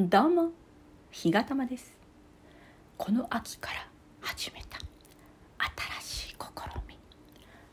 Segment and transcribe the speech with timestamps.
[0.00, 0.52] どうも
[1.10, 1.92] 日がたまです。
[2.96, 3.88] この秋から
[4.20, 4.78] 始めた。
[6.00, 6.36] 新しい試
[6.86, 6.96] み。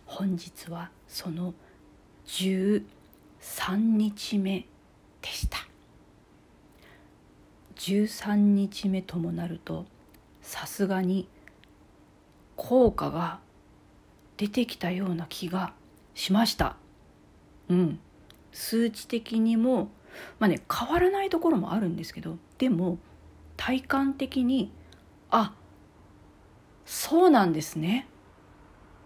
[0.08, 1.54] 本日はその
[2.26, 2.82] 13
[3.76, 4.66] 日目
[5.22, 5.60] でした。
[7.76, 9.86] 13日目ともなると
[10.42, 11.28] さすがに
[12.56, 13.40] 効果が
[14.38, 15.74] 出てきたような気が
[16.16, 16.76] しました。
[17.70, 18.00] うん。
[18.52, 19.92] 数値的にも
[20.40, 22.98] まあね変わらないところもあるんですけどでも
[23.58, 24.72] 体感的に
[25.32, 25.54] あ
[26.86, 28.08] そうなんですね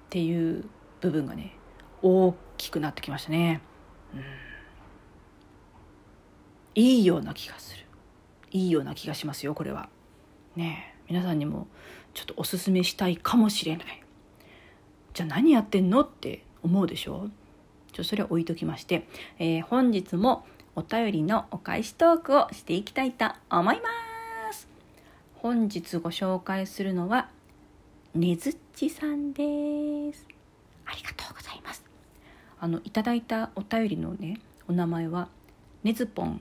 [0.08, 0.66] っていう
[1.02, 1.56] 部分がね
[2.02, 3.62] 大きくなってきましたね。
[4.14, 4.24] うん
[6.76, 7.86] いいような気がする
[8.52, 9.90] いいような気がしますよこれは。
[10.56, 11.68] ね皆さんにも
[12.14, 14.04] ちょっとおすすめしたいかもしれない。
[15.14, 16.02] じゃあ何やってんの？
[16.02, 17.30] って思うでしょ？
[17.92, 19.08] ちょそれは置いときまして、
[19.40, 20.46] えー、本日も
[20.80, 24.66] お便りのお返しトークをしていきたいと思います。
[25.36, 27.28] 本日ご紹介するのは
[28.16, 30.26] ねずっちさんです。
[30.86, 31.84] ありがとうございます。
[32.62, 35.28] あのいただいたお便りのねお名前は
[35.84, 36.40] ねずぽん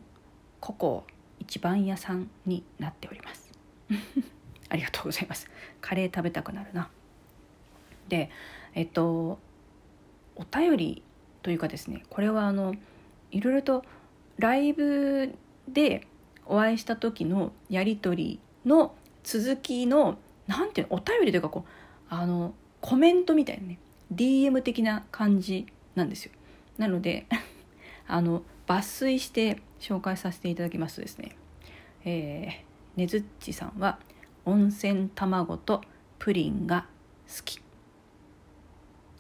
[0.61, 1.05] ココ
[1.41, 3.53] 一番屋さんになっております。
[4.71, 5.51] ありがとうございます。
[5.81, 6.89] カレー食べたくなるな。
[8.07, 8.31] で
[8.77, 9.41] えっと
[10.37, 11.03] お便り
[11.43, 12.77] というかですねこれはあの
[13.33, 13.85] いろいろと
[14.39, 15.35] ライブ
[15.69, 16.07] で
[16.47, 23.79] お会いした時のやり取りの続きの何ていうのお便りというかこうあのコメントみたいなね
[24.15, 26.33] DM 的な感じなんですよ。
[26.79, 27.27] なので
[28.07, 31.37] あの抜粋して紹介させていただきますとですね、
[32.05, 33.99] えー、ねずっちさんは
[34.45, 35.83] 温泉卵と
[36.19, 36.87] プリンが
[37.27, 37.61] 好き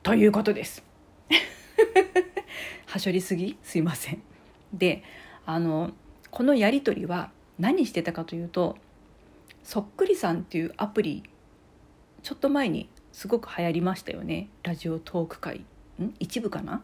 [0.02, 0.83] ということです。
[2.86, 3.58] はしょりすぎ？
[3.62, 4.28] すいません。
[4.72, 5.02] で
[5.47, 5.92] あの
[6.30, 8.77] このやり取りは何してたかというと
[9.62, 11.23] そっくりさんっていうアプリ
[12.23, 14.48] ちょっと前にすごく流行りましたよね。
[14.62, 15.64] ラジオトーク会。
[16.01, 16.14] ん？
[16.20, 16.83] 一部かな？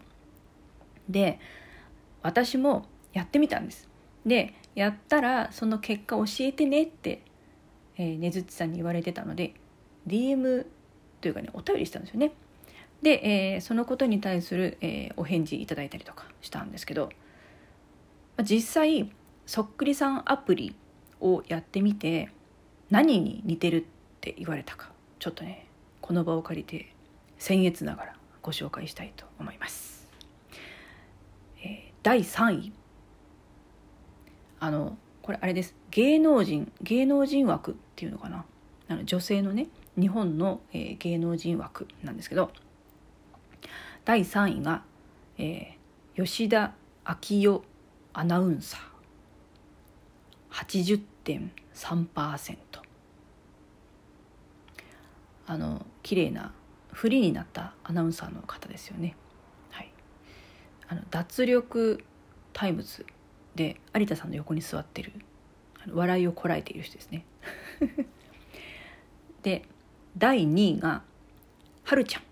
[1.08, 1.38] で
[2.22, 3.88] 私もやってみたんです。
[4.26, 7.22] でやったらその結果教えてねって、
[7.96, 9.54] えー、ねずっちさんに言われてたので
[10.06, 10.66] DM
[11.20, 12.32] というかねお便りしたんですよね。
[13.02, 17.10] で、えー、そのことに対する、えー、お返事いただいたりとかしたんですけど
[18.42, 19.10] 実際
[19.46, 20.74] そっくりさんアプリ
[21.20, 22.30] をやってみて
[22.90, 23.84] 何に似てるっ
[24.20, 25.66] て言われたかちょっとね
[26.00, 26.92] この場を借りて
[27.38, 30.06] 僭越ながらご紹介したいと思います。
[31.62, 32.72] えー、第3位。
[34.60, 35.74] あのこれあれです。
[35.90, 38.44] 芸能人芸能人枠っていうのかな。
[38.88, 39.68] あの女性のね
[39.98, 42.50] 日本の、えー、芸能人枠なんですけど
[44.04, 44.82] 第3位が、
[45.38, 46.74] えー、吉田
[47.04, 47.62] 昭代
[48.16, 48.80] アナウンサー
[50.54, 52.56] 80.3%
[55.46, 56.54] あの綺麗な
[56.92, 59.16] フリーになったアナウンサーの方ですよね。
[59.70, 59.92] はい、
[60.86, 62.04] あの脱力
[62.52, 63.04] タイムズ
[63.56, 65.10] で有田さんの横に座ってる
[65.90, 67.26] 笑いをこらえている人ですね。
[69.42, 69.64] で
[70.16, 71.02] 第2位が
[71.82, 72.22] はるちゃん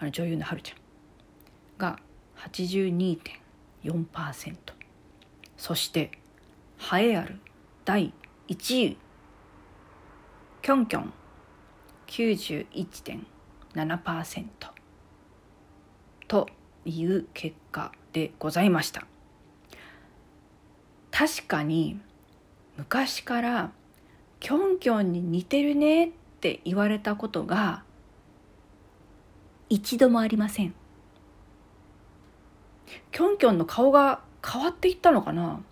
[0.00, 0.78] あの女優のはるちゃん
[1.78, 2.00] が
[2.36, 4.79] 82.4%。
[5.60, 6.10] そして
[6.80, 7.38] 栄えある。
[7.84, 8.14] 第
[8.48, 8.96] 1位。
[10.62, 11.12] キョンキョン。
[12.06, 14.46] 91.7%
[16.26, 16.48] と
[16.86, 19.06] いう結果でございました。
[21.10, 22.00] 確かに
[22.78, 23.70] 昔から
[24.40, 26.06] キョンキョンに似てるね。
[26.06, 26.10] っ
[26.40, 27.84] て言われたことが
[29.68, 30.74] 一度もありません。
[33.12, 35.62] キョンキョンの顔が変わっていったのかな？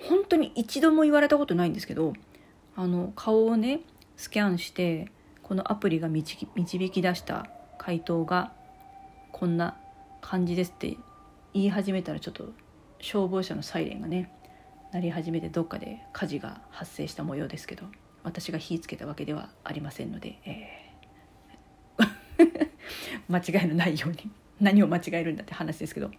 [0.00, 2.12] 本当に一度も言われたことないんですけど
[2.76, 3.80] あの顔をね
[4.16, 5.10] スキャンして
[5.42, 6.46] このアプリが導
[6.90, 8.52] き出した回答が
[9.32, 9.76] こんな
[10.20, 10.96] 感じですって
[11.52, 12.52] 言い始めたらちょっと
[13.00, 14.30] 消防車のサイレンがね
[14.92, 17.84] 鳴り始めてどっかで火事が発生した模様ですけど
[18.22, 22.68] 私が火つけたわけではありませんので、えー。
[23.28, 24.30] 間違いのないように
[24.60, 26.10] 何を間違えるんだって話ですけど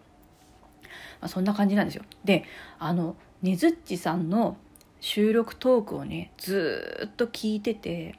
[1.21, 2.03] まあ、そんな感じなんですよ。
[2.23, 2.45] で
[2.79, 4.57] あのねずっちさんの
[5.00, 8.15] 収録トークをねずっと聞いてて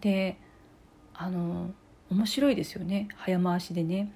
[0.00, 0.38] で
[1.14, 1.70] あの
[2.10, 4.12] 面白いですよね早回しでね。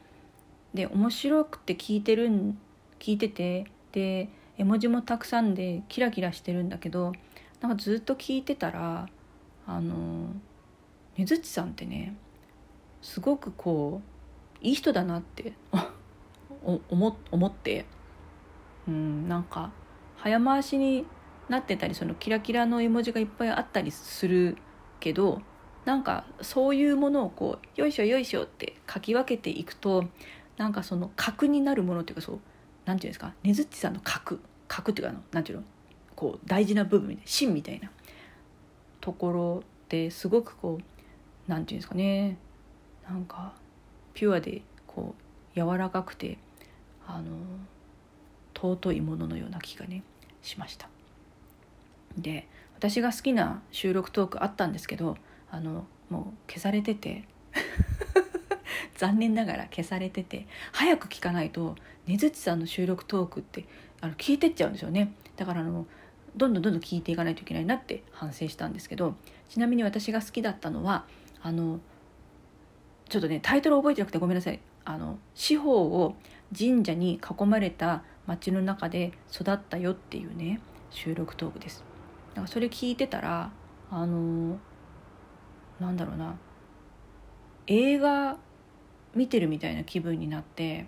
[0.74, 2.58] で面白くて聞いてるん
[2.98, 7.12] 聞いててで絵文字もたくさんでキラキラしてるんだけど
[7.60, 9.08] なんかずっと聞いてたら
[9.66, 10.28] あの
[11.16, 12.14] ねずっちさんってね
[13.02, 15.54] すごくこういい人だなって
[16.62, 17.86] 思思って
[18.90, 19.70] うんなんか
[20.16, 21.06] 早回しに
[21.48, 24.56] なってたりそのキラキラの絵文字がいっぱいあったりする
[24.98, 25.40] けど
[25.84, 30.04] なんかそういうものをこうよいしょよいしょって書き分けていくと
[30.56, 32.40] なんかその核になるものっていうかそう
[32.84, 35.64] なんていうんですかねずっちさんの核核っていうかあのなんていうの
[36.16, 37.90] こう大事な部分芯みたいな
[39.00, 42.36] ところってすごくこうなんていうんですかね
[43.08, 43.54] なんか
[44.12, 45.14] ピュアでこ
[45.56, 46.38] う柔らかくて
[47.06, 47.36] あの
[48.60, 50.02] 尊いもののような気がね
[50.42, 50.88] しました。
[52.16, 55.16] で私が好きな収録トークあったんですけど
[55.50, 57.24] あのもう消されてて
[58.96, 61.76] 残念ながら消されてて早く聞かないと
[62.06, 63.66] ねずっちさんの収録トークって
[64.00, 65.86] あの聞いてっちゃうんですよねだからあの
[66.36, 69.14] どんどんどんどん聞いていかないといけないなって反省したんですけど
[69.48, 71.04] ちなみに私が好きだったのは
[71.42, 71.80] あの
[73.08, 76.14] ちょっとねタイトル覚えてなくてごめんなさいあの四方を
[76.56, 81.84] 神社に囲まれた町の中で育ったよっていうね収録トークです。
[82.30, 83.50] だからそれ聞いてたら
[83.90, 84.58] あの
[85.80, 86.36] なんだろうな
[87.66, 88.36] 映画
[89.14, 90.86] 見てるみたいな気分になって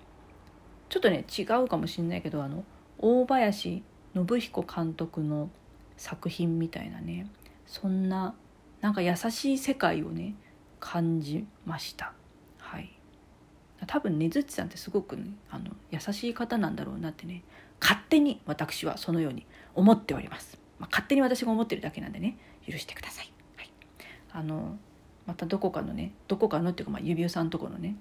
[0.88, 2.64] ちょっとね違うかもしんないけどあの
[2.98, 3.82] 大林
[4.14, 5.50] 信彦監督の
[5.96, 7.30] 作品みたいなね
[7.66, 8.34] そんな
[8.80, 10.34] なんか優しい世界をね
[10.80, 12.12] 感じました。
[13.86, 17.42] 多分ねずっちさんってすごく、ね、あの優しい方なんだろうなってね
[17.80, 22.38] 勝手に私はそのように思っております、まあ、勝手に私が思ってるだけなんでね
[22.68, 23.70] 許してください、はい、
[24.32, 24.76] あの
[25.26, 27.96] またどこかのねどこかのっていうか、まあ、指輪さんとこのね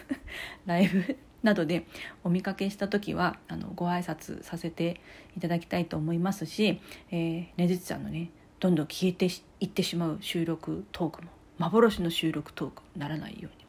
[0.66, 1.86] ライブなどで
[2.24, 5.00] お見かけした時はあのご挨拶させて
[5.36, 6.80] いただきたいと思いますし、
[7.10, 9.28] えー、ねずちさんのねどんどん消えて
[9.60, 13.65] いってしまう収録トークも幻の収録トークにならないように。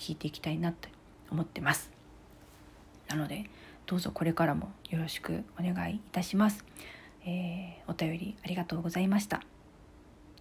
[0.00, 0.88] 聞いていきたいなと
[1.30, 1.90] 思ってます
[3.08, 3.44] なので
[3.86, 6.64] どうぞこれからもよろしくお願いいたします、
[7.24, 9.40] えー、お便りありがとうございました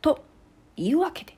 [0.01, 0.23] と
[0.77, 1.37] いうわけで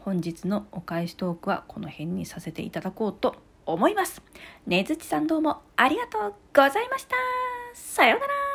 [0.00, 3.34] 本日のお返しトークはこの辺にさせていただこうと
[3.66, 4.22] 思います。
[4.64, 7.16] ねずちさんどうもありがとうございました。
[7.74, 8.45] さようなら。